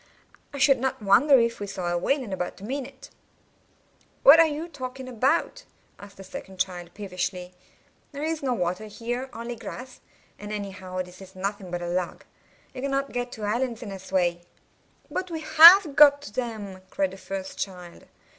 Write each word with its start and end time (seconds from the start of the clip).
I 0.51 0.57
should 0.57 0.79
not 0.79 1.03
wonder 1.03 1.37
if 1.37 1.59
we 1.59 1.67
saw 1.67 1.89
a 1.89 1.95
whale 1.95 2.23
in 2.23 2.33
about 2.33 2.59
a 2.59 2.63
minute." 2.63 3.11
"What 4.23 4.39
are 4.39 4.47
you 4.47 4.67
talking 4.67 5.07
about?" 5.07 5.63
asked 5.99 6.17
the 6.17 6.23
second 6.23 6.57
child, 6.59 6.91
peevishly. 6.95 7.53
"There 8.11 8.23
is 8.23 8.41
no 8.41 8.55
water 8.55 8.85
here, 8.87 9.29
only 9.31 9.55
grass; 9.55 10.01
and 10.39 10.51
anyhow 10.51 11.03
this 11.03 11.21
is 11.21 11.35
nothing 11.35 11.69
but 11.69 11.83
a 11.83 11.87
log. 11.87 12.23
You 12.73 12.81
cannot 12.81 13.11
get 13.13 13.31
to 13.33 13.43
islands 13.43 13.83
in 13.83 13.89
this 13.89 14.11
way." 14.11 14.41
"But 15.11 15.29
we 15.29 15.41
have 15.41 15.95
got 15.95 16.23
to 16.23 16.33
them," 16.33 16.81
cried 16.89 17.11
the 17.11 17.17
first 17.17 17.59
child. 17.59 18.05